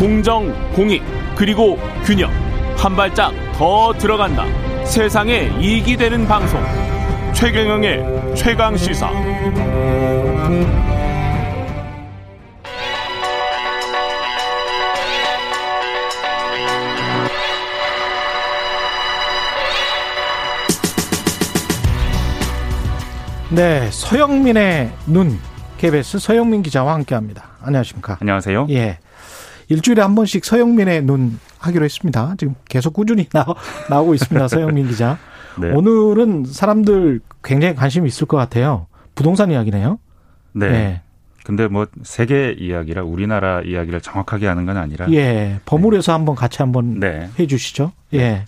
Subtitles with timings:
[0.00, 1.02] 공정, 공익,
[1.36, 2.30] 그리고 균형.
[2.78, 4.46] 한 발짝 더 들어간다.
[4.82, 6.58] 세상에 이익이 되는 방송.
[7.34, 9.10] 최경영의 최강 시사.
[23.50, 25.38] 네, 서영민의 눈
[25.76, 27.50] KBS 서영민 기자와 함께합니다.
[27.60, 28.16] 안녕하십니까?
[28.20, 28.68] 안녕하세요.
[28.70, 28.98] 예,
[29.70, 32.34] 일주일에 한 번씩 서영민의 눈 하기로 했습니다.
[32.36, 33.46] 지금 계속 꾸준히 나,
[33.88, 34.48] 나오고 있습니다.
[34.48, 35.16] 서영민 기자.
[35.58, 35.70] 네.
[35.70, 38.86] 오늘은 사람들 굉장히 관심이 있을 것 같아요.
[39.14, 39.98] 부동산 이야기네요.
[40.52, 40.66] 네.
[40.66, 41.00] 예.
[41.44, 45.60] 근데 뭐 세계 이야기라 우리나라 이야기를 정확하게 하는 건 아니라 예.
[45.64, 47.28] 버무려서 한번 같이 한번 네.
[47.38, 47.92] 해 주시죠.
[48.14, 48.44] 예.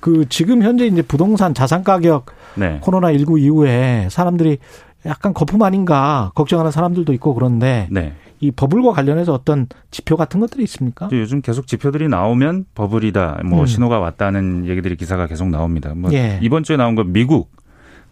[0.00, 2.78] 그 지금 현재 이제 부동산 자산 가격 네.
[2.80, 4.58] 코로나 19 이후에 사람들이
[5.06, 8.14] 약간 거품 아닌가 걱정하는 사람들도 있고 그런데 네.
[8.40, 11.08] 이 버블과 관련해서 어떤 지표 같은 것들이 있습니까?
[11.08, 13.66] 또 요즘 계속 지표들이 나오면 버블이다, 뭐 음.
[13.66, 15.92] 신호가 왔다는 얘기들이 기사가 계속 나옵니다.
[15.94, 16.38] 뭐 예.
[16.42, 17.50] 이번 주에 나온 건 미국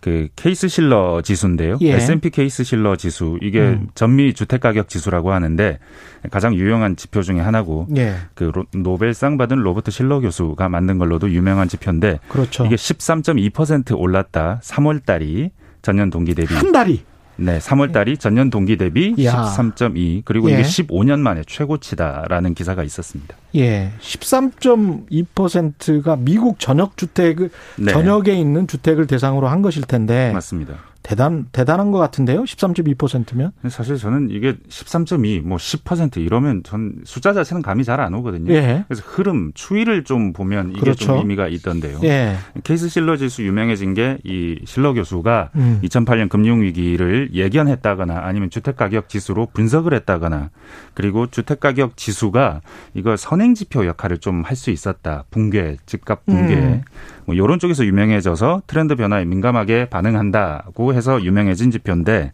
[0.01, 1.77] 그 케이스 실러 지수인데요.
[1.81, 1.95] 예.
[1.95, 3.89] S&P 케이스 실러 지수 이게 음.
[3.95, 5.79] 전미 주택 가격 지수라고 하는데
[6.31, 8.15] 가장 유용한 지표 중에 하나고 예.
[8.35, 12.65] 그 로- 노벨상 받은 로버트 실러 교수가 만든 걸로도 유명한 지표인데 그렇죠.
[12.67, 14.61] 이게 13.2% 올랐다.
[14.63, 15.51] 3월 달이
[15.83, 17.03] 전년 동기 대비 한 달이
[17.41, 19.55] 네, 3월 달이 전년 동기 대비 이야.
[19.57, 20.55] 13.2 그리고 예.
[20.55, 23.37] 이게 15년 만에 최고치다라는 기사가 있었습니다.
[23.55, 23.93] 예.
[24.01, 27.93] 13.2%가 미국 전역 주택을 네.
[27.93, 30.75] 전역에 있는 주택을 대상으로 한 것일 텐데 맞습니다.
[31.09, 32.43] 대단 대단한 것 같은데요.
[32.45, 38.13] 13.2%면 근데 사실 저는 이게 13.2, 뭐 10% 이러면 전 숫자 자체는 감이 잘 안
[38.13, 38.53] 오거든요.
[38.53, 38.85] 예.
[38.87, 41.07] 그래서 흐름, 추이를 좀 보면 이게 그렇죠.
[41.07, 41.99] 좀 의미가 있던데요.
[42.05, 42.37] 예.
[42.63, 45.81] 케이스 실러 지수 유명해진 게 이 실러 교수가 음.
[45.83, 50.51] 2008년 금융 위기를 예견했다거나 아니면 주택 가격 지수로 분석을 했다거나
[50.93, 52.61] 그리고 주택 가격 지수가
[52.95, 55.25] 이거 선행 지표 역할을 좀 할 수 있었다.
[55.31, 56.55] 붕괴, 집값 붕괴.
[56.55, 56.83] 음.
[57.29, 62.33] 뭐 이런 쪽에서 유명해져서 트렌드 변화에 민감하게 반응한다고 해서 유명해진 지표인데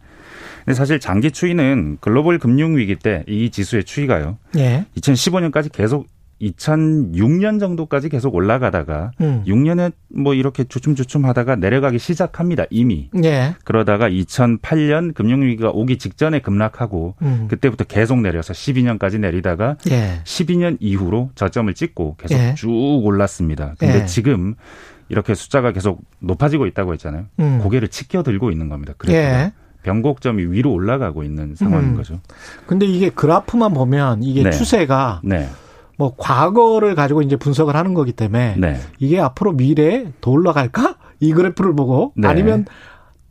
[0.63, 4.37] 근데 사실 장기 추이는 글로벌 금융 위기 때 이 지수의 추이가요.
[4.55, 4.85] 예.
[4.97, 6.07] 2015년까지 계속
[6.41, 9.43] 2006년 정도까지 계속 올라가다가 음.
[9.47, 12.65] 6년에 뭐 이렇게 주춤주춤 하다가 내려가기 시작합니다.
[12.69, 13.09] 이미.
[13.23, 13.55] 예.
[13.63, 17.47] 그러다가 2008년 금융위기가 오기 직전에 급락하고 음.
[17.49, 20.21] 그때부터 계속 내려서 12년까지 내리다가 예.
[20.23, 22.53] 12년 이후로 저점을 찍고 계속 예.
[22.55, 23.75] 쭉 올랐습니다.
[23.79, 24.05] 근데 예.
[24.05, 24.55] 지금
[25.07, 27.25] 이렇게 숫자가 계속 높아지고 있다고 했잖아요.
[27.39, 27.59] 음.
[27.61, 28.93] 고개를 치켜 들고 있는 겁니다.
[28.97, 29.53] 그래서 예.
[29.83, 31.95] 변곡점이 위로 올라가고 있는 상황인 음.
[31.95, 32.19] 거죠.
[32.65, 34.49] 근데 이게 그래프만 보면 이게 네.
[34.49, 35.47] 추세가 네.
[35.97, 38.79] 뭐 과거를 가지고 이제 분석을 하는 거기 때문에 네.
[38.99, 40.97] 이게 앞으로 미래에 더 올라갈까?
[41.19, 42.27] 이 그래프를 보고 네.
[42.27, 42.65] 아니면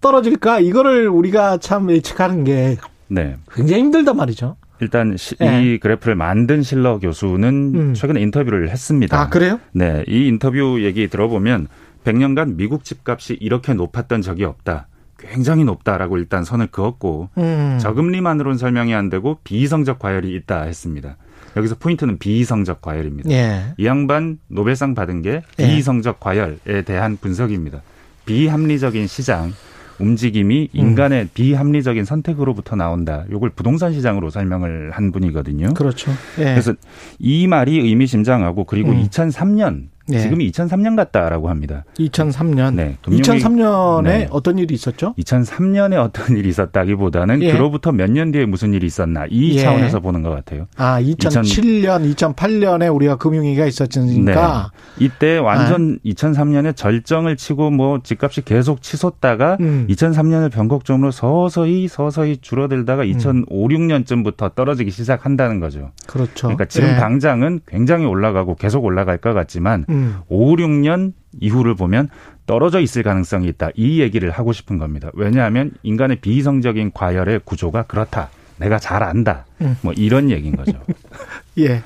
[0.00, 0.60] 떨어질까?
[0.60, 2.76] 이거를 우리가 참 예측하는 게
[3.08, 3.36] 네.
[3.52, 4.56] 굉장히 힘들단 말이죠.
[4.80, 5.62] 일단 시- 예.
[5.62, 7.94] 이 그래프를 만든 실러 교수는 음.
[7.94, 9.19] 최근에 인터뷰를 했습니다.
[9.19, 9.60] 아, 그래요?
[9.72, 11.69] 네, 이 인터뷰 얘기 들어보면
[12.04, 14.88] 100년간 미국 집값이 이렇게 높았던 적이 없다.
[15.30, 17.78] 굉장히 높다라고 일단 선을 그었고 음.
[17.80, 21.16] 저금리만으로는 설명이 안 되고 비이성적 과열이 있다 했습니다.
[21.56, 23.30] 여기서 포인트는 비이성적 과열입니다.
[23.30, 23.74] 예.
[23.76, 25.66] 이 양반 노벨상 받은 게 예.
[25.66, 27.82] 비이성적 과열에 대한 분석입니다.
[28.26, 29.52] 비합리적인 시장
[29.98, 30.78] 움직임이 음.
[30.78, 33.24] 인간의 비합리적인 선택으로부터 나온다.
[33.30, 35.74] 요걸 부동산 시장으로 설명을 한 분이거든요.
[35.74, 36.10] 그렇죠.
[36.38, 36.44] 예.
[36.44, 36.74] 그래서
[37.18, 39.02] 이 말이 의미심장하고 그리고 음.
[39.04, 40.19] 2003년 예.
[40.19, 41.84] 지금이 2003년 같다라고 합니다.
[41.98, 42.75] 2003년.
[42.75, 44.28] 네, 금융위- 2003년에 네.
[44.31, 45.15] 어떤 일이 있었죠?
[45.19, 47.53] 2003년에 어떤 일이 있었다기보다는 예.
[47.53, 49.62] 그로부터 몇 년 뒤에 무슨 일이 있었나 이 예.
[49.62, 50.66] 차원에서 보는 것 같아요.
[50.76, 54.70] 아, 2007년, 2008년에 우리가 금융위기가 있었으니까.
[54.98, 59.87] 이때 완전 2003년에 절정을 치고 뭐 집값이 계속 치솟다가 음.
[59.91, 65.91] 2003년을 변곡점으로 서서히 서서히 줄어들다가 2005, 6년쯤부터 떨어지기 시작한다는 거죠.
[66.06, 66.48] 그렇죠.
[66.48, 66.97] 그러니까 지금 예.
[66.97, 70.16] 당장은 굉장히 올라가고 계속 올라갈 것 같지만 음.
[70.28, 72.09] 5, 6년 이후를 보면
[72.47, 73.71] 떨어져 있을 가능성이 있다.
[73.75, 75.10] 이 얘기를 하고 싶은 겁니다.
[75.15, 78.28] 왜냐하면 인간의 비이성적인 과열의 구조가 그렇다.
[78.56, 79.47] 내가 잘 안다.
[79.60, 79.77] 음.
[79.82, 80.73] 뭐 이런 얘기인 거죠.
[81.58, 81.82] 예.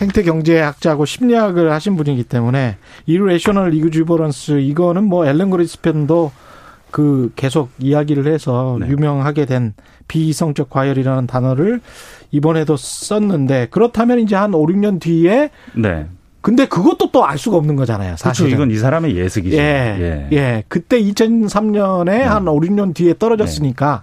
[0.00, 2.76] 행태 경제학자고 심리학을 하신 분이기 때문에
[3.06, 6.32] 이레셔널 이그주버런스 이거는 뭐 앨런 그리스펜도
[6.90, 8.88] 그 계속 이야기를 해서 네.
[8.88, 9.74] 유명하게 된
[10.08, 11.80] 비이성적 과열이라는 단어를
[12.30, 16.06] 이번에도 썼는데 그렇다면 이제 한 5, 6년 뒤에 네.
[16.42, 18.16] 근데 그것도 또 알 수가 없는 거잖아요.
[18.16, 18.22] 그렇죠.
[18.24, 18.50] 사실은.
[18.50, 19.56] 이건 이 사람의 예측이죠.
[19.56, 20.28] 예.
[20.32, 20.64] 예.
[20.68, 24.02] 그때 2003년에 한 5, 6년 뒤에 떨어졌으니까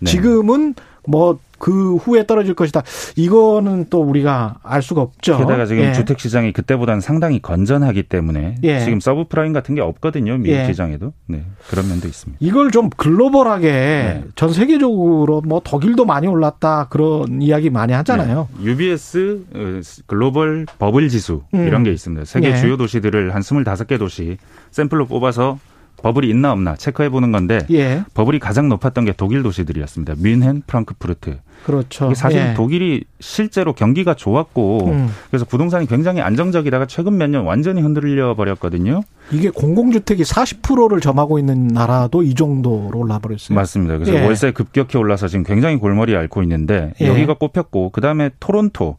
[0.00, 0.10] 네.
[0.10, 0.74] 지금은
[1.06, 2.82] 뭐 그 후에 떨어질 것이다.
[3.16, 5.38] 이거는 또 우리가 알 수가 없죠.
[5.38, 5.92] 게다가 지금 예.
[5.92, 8.80] 주택 시장이 그때보다는 상당히 건전하기 때문에 예.
[8.80, 10.36] 지금 서브프라임 같은 게 없거든요.
[10.36, 10.66] 미국 예.
[10.66, 11.12] 시장에도.
[11.26, 11.44] 네.
[11.68, 12.38] 그런 면도 있습니다.
[12.40, 14.24] 이걸 좀 글로벌하게 네.
[14.34, 18.48] 전 세계적으로 뭐 독일도 많이 올랐다 그런 이야기 많이 하잖아요.
[18.58, 18.64] 네.
[18.64, 21.66] UBS 어, 글로벌 버블 지수 음.
[21.66, 22.24] 이런 게 있습니다.
[22.26, 22.56] 세계 네.
[22.56, 24.36] 주요 도시들을 한 25개 도시
[24.70, 25.58] 샘플로 뽑아서
[26.02, 30.14] 버블이 있나 없나 체크해 보는 건데 예, 버블이 가장 높았던 게 독일 도시들이었습니다.
[30.18, 31.38] 뮌헨, 프랑크푸르트.
[31.64, 32.14] 그렇죠.
[32.14, 32.54] 사실 예.
[32.54, 35.08] 독일이 실제로 경기가 좋았고 음.
[35.30, 39.02] 그래서 부동산이 굉장히 안정적이다가 최근 몇 년 완전히 흔들려 버렸거든요.
[39.32, 43.56] 이게 공공주택이 40%를 점하고 있는 나라도 이 정도로 올라버렸어요.
[43.56, 43.94] 맞습니다.
[43.98, 44.24] 그래서 예.
[44.24, 47.08] 월세 급격히 올라서 지금 굉장히 골머리 앓고 있는데 예.
[47.08, 48.96] 여기가 꼽혔고 그다음에 토론토,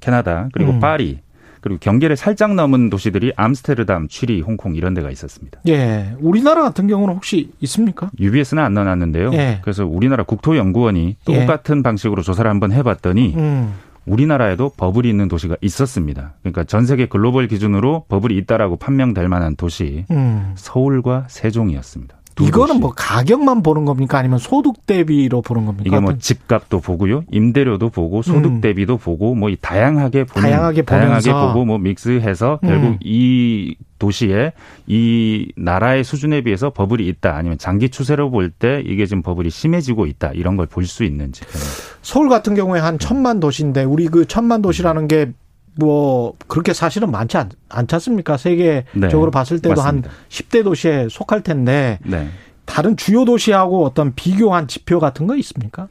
[0.00, 0.80] 캐나다 그리고 음.
[0.80, 1.20] 파리
[1.62, 5.60] 그리고 경계를 살짝 넘은 도시들이 암스테르담, 취리, 홍콩 이런 데가 있었습니다.
[5.68, 8.10] 예, 우리나라 같은 경우는 혹시 있습니까?
[8.18, 9.32] UBS는 안 넣어놨는데요.
[9.34, 9.60] 예.
[9.62, 11.40] 그래서 우리나라 국토연구원이 예.
[11.40, 13.74] 똑같은 방식으로 조사를 한번 해봤더니 음,
[14.06, 16.34] 우리나라에도 버블이 있는 도시가 있었습니다.
[16.42, 20.52] 그러니까 전 세계 글로벌 기준으로 버블이 있다라고 판명될 만한 도시 음.
[20.56, 22.16] 서울과 세종이었습니다.
[22.34, 22.80] 두 이거는.
[22.80, 24.18] 뭐 가격만 보는 겁니까?
[24.18, 25.84] 아니면 소득 대비로 보는 겁니까?
[25.86, 28.60] 이게 뭐 집값도 보고요, 임대료도 보고 소득 음.
[28.60, 31.32] 대비도 보고 뭐 이 다양하게 보는 다양하게 다양하게.
[31.32, 32.68] 보고 뭐 믹스해서 음.
[32.68, 34.52] 결국 이 도시에
[34.86, 40.06] 이 나라의 수준에 비해서 버블이 있다 아니면 장기 추세로 볼 때 이게 지금 버블이 심해지고
[40.06, 41.72] 있다 이런 걸 볼 수 있는 지표입니다.
[42.02, 45.32] 서울 같은 경우에 한 천만 도시인데 우리 그 천만 도시라는 게
[45.74, 48.36] 뭐 그렇게 사실은 많지 않, 않지 않습니까?
[48.36, 50.10] 세계적으로 네, 봤을 때도 맞습니다.
[50.10, 52.28] 한 10대 도시에 속할 텐데 네.
[52.64, 55.88] 다른 주요 도시하고 어떤 비교한 지표 같은 거 있습니까?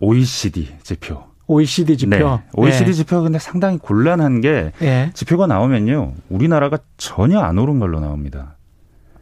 [0.00, 1.24] OECD 지표.
[1.48, 2.16] OECD 지표.
[2.16, 2.42] 네.
[2.54, 2.92] OECD 예.
[2.92, 5.10] 지표가 근데 상당히 곤란한 게 예.
[5.14, 6.14] 지표가 나오면요.
[6.28, 8.55] 우리나라가 전혀 안 오른 걸로 나옵니다.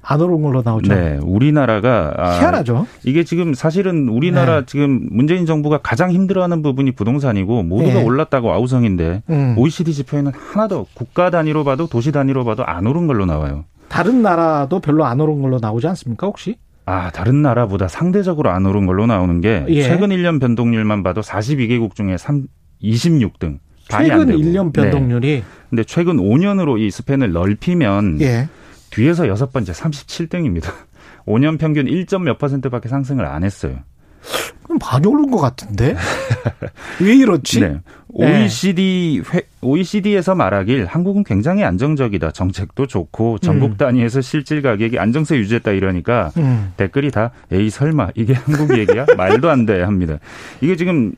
[0.07, 0.95] 안 오른 걸로 나오죠.
[0.95, 1.19] 네.
[1.23, 2.87] 우리나라가 아, 희한하죠.
[3.05, 4.67] 이게 지금 사실은 우리나라 네.
[4.67, 8.05] 지금 문재인 정부가 가장 힘들어하는 부분이 부동산이고 모두가 네.
[8.05, 9.55] 올랐다고 아우성인데 음.
[9.57, 13.65] OECD 지표에는 하나도 국가 단위로 봐도 도시 단위로 봐도 안 오른 걸로 나와요.
[13.89, 16.27] 다른 나라도 별로 안 오른 걸로 나오지 않습니까?
[16.27, 16.57] 혹시?
[16.87, 19.83] 아, 다른 나라보다 상대적으로 안 오른 걸로 나오는 게 예.
[19.85, 22.45] 최근 1년 변동률만 봐도 42개국 중에 3,
[22.83, 23.59] 26등.
[23.89, 24.39] 반이 안 최근 되고.
[24.39, 24.83] 1년 네.
[24.83, 28.49] 변동률이 근데 최근 5년으로 이 스팬을 넓히면 예.
[28.95, 30.71] 뒤에서 여섯 번째 37등입니다.
[31.27, 32.07] 5년 평균 1.
[32.25, 33.77] 몇 퍼센트밖에 상승을 안 했어요.
[34.63, 35.95] 그럼 많이 오른 것 같은데?
[37.01, 37.61] 왜 이렇지?
[37.61, 37.81] 네.
[38.09, 42.31] OECD 회, OECD에서 말하길 한국은 굉장히 안정적이다.
[42.31, 43.77] 정책도 좋고 전국 음.
[43.77, 46.73] 단위에서 실질 가격이 안정세 유지했다 이러니까 음.
[46.77, 49.05] 댓글이 다 에이 설마 이게 한국 얘기야?
[49.19, 50.19] 말도 안 돼 합니다.
[50.61, 51.13] 이게 지금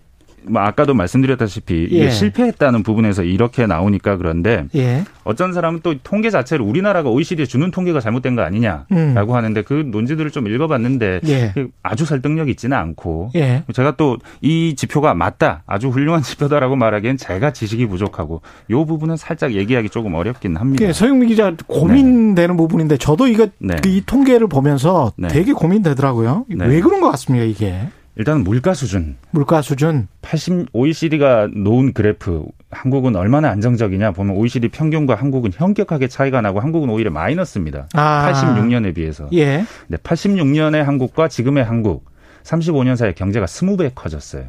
[0.48, 2.10] 뭐 아까도 말씀드렸다시피 이게 예.
[2.10, 5.04] 실패했다는 부분에서 이렇게 나오니까 그런데 예.
[5.24, 9.30] 어떤 사람은 또 통계 자체를 우리나라가 OECD에 주는 통계가 잘못된 거 아니냐라고 음.
[9.30, 11.52] 하는데 그 논지들을 좀 읽어봤는데 예.
[11.82, 13.64] 아주 설득력 있지는 않고 예.
[13.72, 19.54] 제가 또 이 지표가 맞다 아주 훌륭한 지표다라고 말하기엔 제가 지식이 부족하고 요 부분은 살짝
[19.54, 20.84] 얘기하기 조금 어렵긴 합니다.
[20.84, 23.76] 예, 서영민 기자 고민되는 부분인데 저도 이거 네.
[23.76, 25.28] 그이 통계를 보면서 네.
[25.28, 26.46] 되게 고민되더라고요.
[26.48, 26.66] 네.
[26.66, 33.14] 왜 그런 것 같습니까 이게 일단 물가 수준 물가 수준 80 OECD가 놓은 그래프 한국은
[33.14, 37.88] 얼마나 안정적이냐 보면 OECD 평균과 한국은 현격하게 차이가 나고 한국은 오히려 마이너스입니다.
[37.94, 38.32] 아.
[38.32, 39.28] 86년에 비해서.
[39.32, 39.64] 예.
[39.86, 42.10] 근데 86년의 한국과 지금의 한국
[42.42, 44.46] 35년 사이 경제가 20배 커졌어요.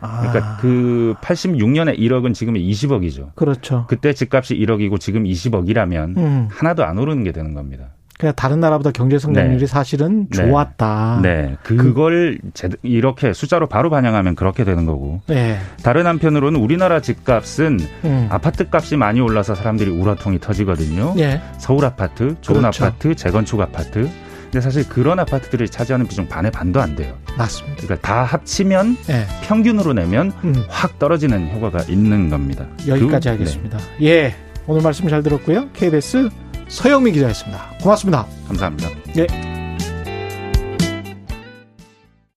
[0.00, 3.34] 그러니까 아, 그 86년에 1억은 지금의 20억이죠.
[3.34, 3.84] 그렇죠.
[3.88, 6.48] 그때 집값이 1억이고 지금 20억이라면 음.
[6.50, 7.88] 하나도 안 오르는 게 되는 겁니다.
[8.18, 9.66] 그냥 다른 나라보다 경제 성장률이 네.
[9.66, 10.36] 사실은 네.
[10.48, 11.20] 좋았다.
[11.22, 11.56] 네.
[11.62, 15.20] 그걸 제- 이렇게 숫자로 바로 반영하면 그렇게 되는 거고.
[15.28, 15.56] 네.
[15.84, 18.26] 다른 한편으로는 우리나라 집값은 음.
[18.30, 21.14] 아파트 값이 많이 올라서 사람들이 우라통이 터지거든요.
[21.18, 21.40] 예.
[21.58, 22.86] 서울 아파트, 좋은 그렇죠.
[22.86, 24.08] 아파트, 재건축 아파트.
[24.50, 27.14] 근데 사실 그런 아파트들이 차지하는 비중 반의 반도 안 돼요.
[27.36, 27.82] 맞습니다.
[27.82, 29.26] 그러니까 다 합치면 예.
[29.46, 30.64] 평균으로 내면 음.
[30.68, 32.66] 확 떨어지는 효과가 있는 겁니다.
[32.88, 33.78] 여기까지 그- 하겠습니다.
[34.02, 34.34] 예.
[34.66, 35.68] 오늘 말씀 잘 들었고요.
[35.72, 36.28] KBS
[36.68, 37.70] 서영민 기자였습니다.
[37.82, 38.26] 고맙습니다.
[38.28, 38.88] 네, 감사합니다.
[39.16, 39.47] 예.